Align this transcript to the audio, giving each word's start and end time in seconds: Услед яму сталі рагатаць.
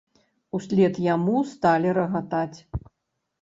Услед 0.59 0.97
яму 1.07 1.35
сталі 1.51 1.93
рагатаць. 1.99 2.59